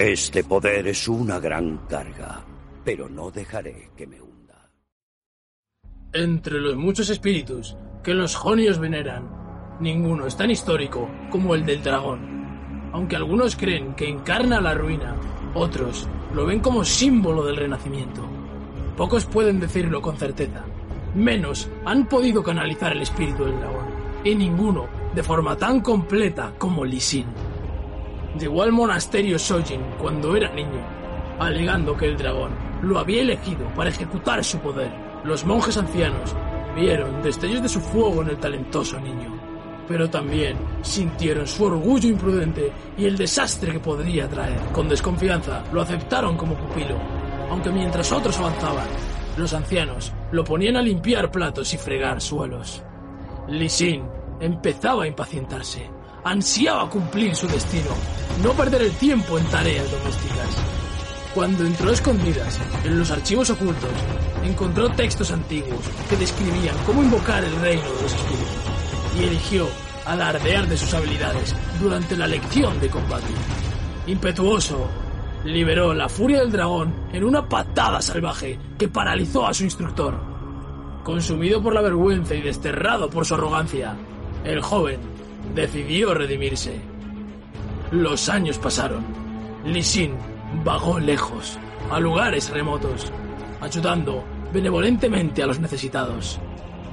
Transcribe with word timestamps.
Este 0.00 0.42
poder 0.44 0.88
es 0.88 1.08
una 1.08 1.38
gran 1.38 1.76
carga, 1.86 2.42
pero 2.82 3.06
no 3.10 3.30
dejaré 3.30 3.90
que 3.94 4.06
me 4.06 4.18
hunda. 4.18 4.70
Entre 6.14 6.58
los 6.58 6.74
muchos 6.74 7.10
espíritus 7.10 7.76
que 8.02 8.14
los 8.14 8.34
jonios 8.34 8.78
veneran, 8.78 9.76
ninguno 9.78 10.26
es 10.26 10.38
tan 10.38 10.50
histórico 10.50 11.06
como 11.28 11.54
el 11.54 11.66
del 11.66 11.82
dragón. 11.82 12.90
Aunque 12.94 13.14
algunos 13.14 13.56
creen 13.56 13.94
que 13.94 14.08
encarna 14.08 14.58
la 14.62 14.72
ruina, 14.72 15.16
otros 15.52 16.08
lo 16.32 16.46
ven 16.46 16.60
como 16.60 16.82
símbolo 16.82 17.44
del 17.44 17.58
renacimiento. 17.58 18.26
Pocos 18.96 19.26
pueden 19.26 19.60
decirlo 19.60 20.00
con 20.00 20.16
certeza. 20.16 20.64
Menos 21.14 21.68
han 21.84 22.08
podido 22.08 22.42
canalizar 22.42 22.92
el 22.92 23.02
espíritu 23.02 23.44
del 23.44 23.58
dragón. 23.58 23.84
Y 24.24 24.34
ninguno 24.34 24.86
de 25.14 25.22
forma 25.22 25.58
tan 25.58 25.82
completa 25.82 26.54
como 26.56 26.86
Lisin. 26.86 27.26
Llegó 28.38 28.62
al 28.62 28.72
monasterio 28.72 29.38
Sojin 29.38 29.82
cuando 29.98 30.36
era 30.36 30.52
niño, 30.52 30.86
alegando 31.38 31.96
que 31.96 32.06
el 32.06 32.16
dragón 32.16 32.52
lo 32.82 32.98
había 32.98 33.22
elegido 33.22 33.66
para 33.74 33.90
ejecutar 33.90 34.42
su 34.44 34.58
poder. 34.58 34.90
Los 35.24 35.44
monjes 35.44 35.76
ancianos 35.76 36.34
vieron 36.76 37.22
destellos 37.22 37.62
de 37.62 37.68
su 37.68 37.80
fuego 37.80 38.22
en 38.22 38.30
el 38.30 38.38
talentoso 38.38 39.00
niño, 39.00 39.38
pero 39.88 40.08
también 40.08 40.56
sintieron 40.82 41.46
su 41.46 41.64
orgullo 41.64 42.08
imprudente 42.08 42.72
y 42.96 43.04
el 43.06 43.16
desastre 43.16 43.72
que 43.72 43.80
podría 43.80 44.28
traer. 44.28 44.60
Con 44.72 44.88
desconfianza 44.88 45.64
lo 45.72 45.82
aceptaron 45.82 46.36
como 46.36 46.54
pupilo, 46.54 46.96
aunque 47.50 47.70
mientras 47.70 48.12
otros 48.12 48.38
avanzaban, 48.38 48.86
los 49.36 49.52
ancianos 49.52 50.12
lo 50.30 50.44
ponían 50.44 50.76
a 50.76 50.82
limpiar 50.82 51.30
platos 51.30 51.74
y 51.74 51.78
fregar 51.78 52.20
suelos. 52.20 52.82
Lisin 53.48 54.04
empezaba 54.40 55.04
a 55.04 55.08
impacientarse. 55.08 55.99
Ansiaba 56.22 56.90
cumplir 56.90 57.34
su 57.34 57.48
destino, 57.48 57.90
no 58.42 58.52
perder 58.52 58.82
el 58.82 58.92
tiempo 58.92 59.38
en 59.38 59.46
tareas 59.46 59.90
domésticas. 59.90 60.56
Cuando 61.34 61.64
entró 61.64 61.90
escondidas 61.90 62.60
en 62.84 62.98
los 62.98 63.10
archivos 63.10 63.48
ocultos, 63.48 63.90
encontró 64.44 64.90
textos 64.90 65.30
antiguos 65.30 65.80
que 66.10 66.16
describían 66.16 66.76
cómo 66.84 67.02
invocar 67.02 67.42
el 67.42 67.54
reino 67.60 67.82
de 67.82 68.02
los 68.02 68.12
espíritus 68.12 68.48
y 69.18 69.24
eligió 69.24 69.66
alardear 70.04 70.68
de 70.68 70.76
sus 70.76 70.92
habilidades 70.92 71.54
durante 71.80 72.14
la 72.16 72.26
lección 72.26 72.78
de 72.80 72.90
combate. 72.90 73.32
Impetuoso, 74.06 74.88
liberó 75.44 75.94
la 75.94 76.10
furia 76.10 76.40
del 76.40 76.52
dragón 76.52 76.94
en 77.14 77.24
una 77.24 77.48
patada 77.48 78.02
salvaje 78.02 78.58
que 78.78 78.88
paralizó 78.88 79.46
a 79.46 79.54
su 79.54 79.64
instructor. 79.64 80.20
Consumido 81.02 81.62
por 81.62 81.72
la 81.72 81.80
vergüenza 81.80 82.34
y 82.34 82.42
desterrado 82.42 83.08
por 83.08 83.24
su 83.24 83.34
arrogancia, 83.34 83.96
el 84.44 84.60
joven 84.60 85.19
decidió 85.54 86.14
redimirse. 86.14 86.80
Los 87.90 88.28
años 88.28 88.58
pasaron. 88.58 89.04
Lisin 89.64 90.14
vagó 90.64 90.98
lejos, 90.98 91.58
a 91.90 92.00
lugares 92.00 92.50
remotos, 92.50 93.12
ayudando 93.60 94.24
benevolentemente 94.52 95.42
a 95.42 95.46
los 95.46 95.60
necesitados. 95.60 96.38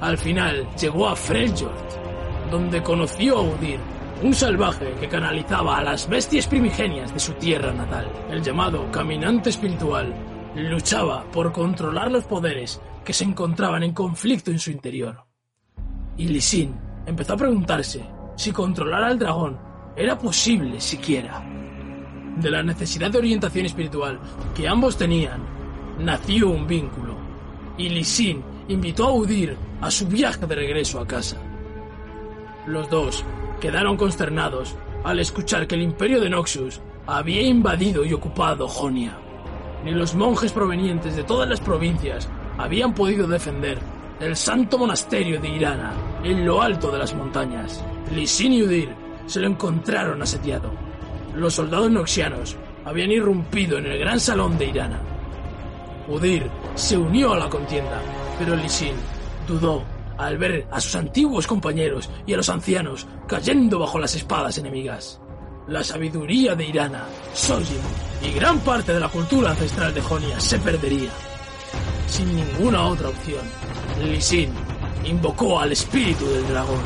Al 0.00 0.18
final 0.18 0.68
llegó 0.80 1.08
a 1.08 1.16
Freljord, 1.16 2.50
donde 2.50 2.82
conoció 2.82 3.38
a 3.38 3.42
Udir, 3.42 3.80
un 4.22 4.34
salvaje 4.34 4.94
que 5.00 5.08
canalizaba 5.08 5.78
a 5.78 5.84
las 5.84 6.08
bestias 6.08 6.46
primigenias 6.46 7.12
de 7.12 7.20
su 7.20 7.32
tierra 7.34 7.72
natal. 7.72 8.10
El 8.30 8.42
llamado 8.42 8.90
Caminante 8.90 9.50
Espiritual 9.50 10.12
luchaba 10.56 11.24
por 11.30 11.52
controlar 11.52 12.10
los 12.10 12.24
poderes 12.24 12.80
que 13.04 13.12
se 13.12 13.24
encontraban 13.24 13.82
en 13.82 13.94
conflicto 13.94 14.50
en 14.50 14.58
su 14.58 14.70
interior. 14.70 15.24
Y 16.16 16.28
Lisin 16.28 16.74
empezó 17.06 17.34
a 17.34 17.36
preguntarse 17.36 18.04
si 18.38 18.52
controlar 18.52 19.02
al 19.02 19.18
dragón 19.18 19.58
era 19.96 20.16
posible 20.16 20.80
siquiera. 20.80 21.42
De 22.36 22.50
la 22.50 22.62
necesidad 22.62 23.10
de 23.10 23.18
orientación 23.18 23.66
espiritual 23.66 24.20
que 24.54 24.68
ambos 24.68 24.96
tenían, 24.96 25.40
nació 25.98 26.50
un 26.50 26.64
vínculo, 26.68 27.16
y 27.76 27.88
Lisin 27.88 28.40
invitó 28.68 29.08
a 29.08 29.12
Udir 29.12 29.56
a 29.80 29.90
su 29.90 30.06
viaje 30.06 30.46
de 30.46 30.54
regreso 30.54 31.00
a 31.00 31.06
casa. 31.06 31.36
Los 32.64 32.88
dos 32.88 33.24
quedaron 33.60 33.96
consternados 33.96 34.76
al 35.02 35.18
escuchar 35.18 35.66
que 35.66 35.74
el 35.74 35.82
imperio 35.82 36.20
de 36.20 36.30
Noxus 36.30 36.80
había 37.08 37.42
invadido 37.42 38.04
y 38.04 38.12
ocupado 38.12 38.68
Jonia. 38.68 39.18
Ni 39.84 39.90
los 39.90 40.14
monjes 40.14 40.52
provenientes 40.52 41.16
de 41.16 41.24
todas 41.24 41.48
las 41.48 41.60
provincias 41.60 42.28
habían 42.56 42.94
podido 42.94 43.26
defender 43.26 43.78
el 44.20 44.36
santo 44.36 44.78
monasterio 44.78 45.40
de 45.40 45.48
Irana 45.48 45.92
en 46.22 46.46
lo 46.46 46.62
alto 46.62 46.92
de 46.92 46.98
las 46.98 47.14
montañas. 47.14 47.84
Lisin 48.12 48.52
y 48.52 48.62
Udir 48.62 48.94
se 49.26 49.40
lo 49.40 49.48
encontraron 49.48 50.22
asediado. 50.22 50.72
Los 51.34 51.54
soldados 51.54 51.90
noxianos 51.90 52.56
habían 52.84 53.12
irrumpido 53.12 53.78
en 53.78 53.86
el 53.86 53.98
gran 53.98 54.18
salón 54.18 54.56
de 54.58 54.66
Irana. 54.66 55.00
Udir 56.08 56.48
se 56.74 56.96
unió 56.96 57.34
a 57.34 57.38
la 57.38 57.48
contienda, 57.48 58.00
pero 58.38 58.56
Lisin 58.56 58.94
dudó 59.46 59.84
al 60.16 60.38
ver 60.38 60.66
a 60.70 60.80
sus 60.80 60.96
antiguos 60.96 61.46
compañeros 61.46 62.10
y 62.26 62.34
a 62.34 62.36
los 62.38 62.48
ancianos 62.48 63.06
cayendo 63.26 63.78
bajo 63.78 63.98
las 63.98 64.14
espadas 64.14 64.58
enemigas. 64.58 65.20
La 65.68 65.84
sabiduría 65.84 66.54
de 66.54 66.66
Irana, 66.66 67.04
Sojin 67.34 67.78
y 68.22 68.32
gran 68.32 68.58
parte 68.60 68.94
de 68.94 69.00
la 69.00 69.08
cultura 69.08 69.50
ancestral 69.50 69.92
de 69.92 70.00
Jonia 70.00 70.40
se 70.40 70.58
perdería. 70.58 71.10
Sin 72.06 72.34
ninguna 72.34 72.86
otra 72.86 73.10
opción, 73.10 73.42
Lisin 74.02 74.50
invocó 75.04 75.60
al 75.60 75.72
espíritu 75.72 76.26
del 76.26 76.48
dragón. 76.48 76.80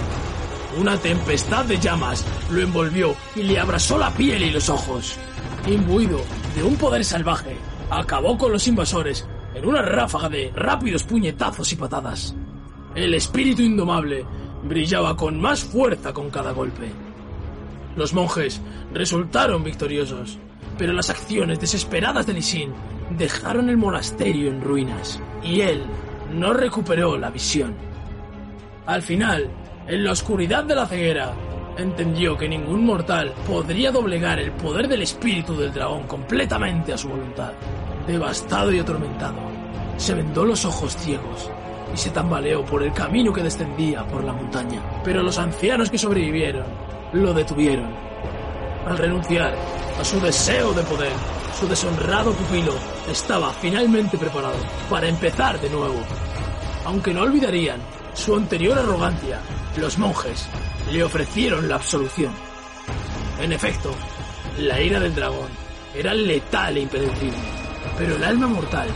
Una 0.78 0.96
tempestad 0.96 1.66
de 1.66 1.78
llamas 1.78 2.24
lo 2.50 2.62
envolvió 2.62 3.14
y 3.36 3.42
le 3.42 3.58
abrasó 3.58 3.98
la 3.98 4.10
piel 4.10 4.42
y 4.42 4.50
los 4.50 4.70
ojos. 4.70 5.16
Imbuido 5.66 6.20
de 6.56 6.62
un 6.62 6.76
poder 6.76 7.04
salvaje, 7.04 7.56
acabó 7.90 8.38
con 8.38 8.52
los 8.52 8.66
invasores 8.66 9.28
en 9.54 9.66
una 9.66 9.82
ráfaga 9.82 10.30
de 10.30 10.50
rápidos 10.54 11.04
puñetazos 11.04 11.70
y 11.72 11.76
patadas. 11.76 12.34
El 12.94 13.12
espíritu 13.12 13.60
indomable 13.60 14.24
brillaba 14.64 15.14
con 15.14 15.38
más 15.38 15.62
fuerza 15.62 16.14
con 16.14 16.30
cada 16.30 16.52
golpe. 16.52 16.90
Los 17.94 18.14
monjes 18.14 18.60
resultaron 18.94 19.62
victoriosos, 19.62 20.38
pero 20.78 20.94
las 20.94 21.10
acciones 21.10 21.60
desesperadas 21.60 22.26
de 22.26 22.32
Lisin 22.32 22.72
dejaron 23.18 23.68
el 23.68 23.76
monasterio 23.76 24.50
en 24.50 24.62
ruinas 24.62 25.20
y 25.42 25.60
él 25.60 25.82
no 26.32 26.54
recuperó 26.54 27.18
la 27.18 27.30
visión. 27.30 27.74
Al 28.86 29.02
final, 29.02 29.50
en 29.86 30.04
la 30.04 30.12
oscuridad 30.12 30.64
de 30.64 30.74
la 30.74 30.86
ceguera, 30.86 31.32
entendió 31.76 32.36
que 32.36 32.48
ningún 32.48 32.84
mortal 32.84 33.32
podría 33.46 33.90
doblegar 33.90 34.38
el 34.38 34.52
poder 34.52 34.88
del 34.88 35.02
espíritu 35.02 35.56
del 35.56 35.72
dragón 35.72 36.04
completamente 36.06 36.92
a 36.92 36.98
su 36.98 37.08
voluntad. 37.08 37.52
Devastado 38.06 38.72
y 38.72 38.78
atormentado, 38.78 39.38
se 39.96 40.14
vendó 40.14 40.44
los 40.44 40.64
ojos 40.64 40.96
ciegos 40.96 41.50
y 41.92 41.96
se 41.96 42.10
tambaleó 42.10 42.64
por 42.64 42.82
el 42.82 42.92
camino 42.92 43.32
que 43.32 43.42
descendía 43.42 44.06
por 44.06 44.24
la 44.24 44.32
montaña. 44.32 44.80
Pero 45.04 45.22
los 45.22 45.38
ancianos 45.38 45.90
que 45.90 45.98
sobrevivieron 45.98 46.66
lo 47.12 47.32
detuvieron. 47.34 47.90
Al 48.86 48.98
renunciar 48.98 49.54
a 50.00 50.04
su 50.04 50.20
deseo 50.20 50.72
de 50.72 50.82
poder, 50.82 51.12
su 51.58 51.68
deshonrado 51.68 52.32
pupilo 52.32 52.72
estaba 53.10 53.52
finalmente 53.52 54.18
preparado 54.18 54.56
para 54.90 55.08
empezar 55.08 55.60
de 55.60 55.70
nuevo. 55.70 56.00
Aunque 56.84 57.14
no 57.14 57.22
olvidarían 57.22 57.80
su 58.14 58.36
anterior 58.36 58.78
arrogancia, 58.78 59.40
los 59.76 59.98
monjes 59.98 60.46
le 60.90 61.02
ofrecieron 61.02 61.68
la 61.68 61.76
absolución. 61.76 62.32
En 63.40 63.52
efecto, 63.52 63.94
la 64.58 64.80
ira 64.80 65.00
del 65.00 65.14
dragón 65.14 65.48
era 65.94 66.14
letal 66.14 66.76
e 66.76 66.80
impredecible, 66.80 67.38
pero 67.98 68.16
el 68.16 68.24
alma 68.24 68.46
mortal, 68.46 68.88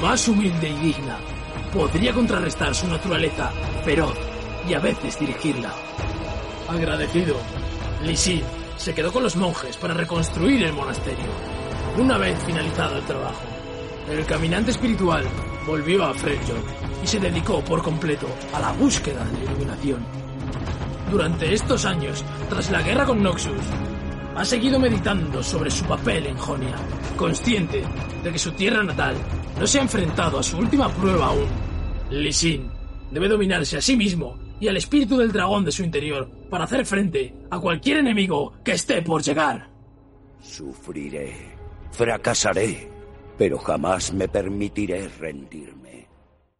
más 0.00 0.26
humilde 0.28 0.68
y 0.68 0.76
digna, 0.76 1.18
podría 1.72 2.12
contrarrestar 2.12 2.74
su 2.74 2.86
naturaleza 2.88 3.50
feroz 3.84 4.14
y 4.68 4.74
a 4.74 4.78
veces 4.78 5.18
dirigirla. 5.18 5.72
Agradecido, 6.68 7.36
Lisin 8.02 8.42
se 8.76 8.94
quedó 8.94 9.12
con 9.12 9.22
los 9.22 9.36
monjes 9.36 9.76
para 9.76 9.94
reconstruir 9.94 10.62
el 10.64 10.72
monasterio. 10.72 11.26
Una 11.98 12.16
vez 12.18 12.38
finalizado 12.44 12.96
el 12.96 13.04
trabajo, 13.04 13.42
el 14.10 14.26
caminante 14.26 14.70
espiritual 14.72 15.24
volvió 15.66 16.04
a 16.04 16.14
Freljord 16.14 16.64
y 17.02 17.06
se 17.06 17.20
dedicó 17.20 17.60
por 17.64 17.82
completo 17.82 18.26
a 18.52 18.60
la 18.60 18.72
búsqueda 18.72 19.24
de 19.24 19.32
la 19.32 19.44
iluminación. 19.44 20.04
Durante 21.10 21.52
estos 21.52 21.84
años, 21.84 22.24
tras 22.48 22.70
la 22.70 22.82
guerra 22.82 23.04
con 23.04 23.22
Noxus, 23.22 23.52
ha 24.36 24.44
seguido 24.44 24.78
meditando 24.78 25.42
sobre 25.42 25.70
su 25.70 25.84
papel 25.84 26.26
en 26.26 26.36
Jonia, 26.36 26.76
consciente 27.16 27.82
de 28.22 28.32
que 28.32 28.38
su 28.38 28.52
tierra 28.52 28.82
natal 28.82 29.16
no 29.58 29.66
se 29.66 29.78
ha 29.78 29.82
enfrentado 29.82 30.38
a 30.38 30.42
su 30.42 30.56
última 30.56 30.88
prueba 30.88 31.26
aún. 31.26 31.48
Lisin 32.10 32.70
debe 33.10 33.28
dominarse 33.28 33.76
a 33.76 33.82
sí 33.82 33.96
mismo 33.96 34.38
y 34.60 34.68
al 34.68 34.76
espíritu 34.76 35.18
del 35.18 35.32
dragón 35.32 35.64
de 35.64 35.72
su 35.72 35.82
interior 35.82 36.30
para 36.48 36.64
hacer 36.64 36.86
frente 36.86 37.34
a 37.50 37.58
cualquier 37.58 37.98
enemigo 37.98 38.52
que 38.64 38.72
esté 38.72 39.02
por 39.02 39.22
llegar. 39.22 39.68
Sufriré, 40.40 41.56
fracasaré, 41.90 42.90
pero 43.40 43.56
jamás 43.56 44.12
me 44.12 44.28
permitiré 44.28 45.08
rendirme. 45.18 45.79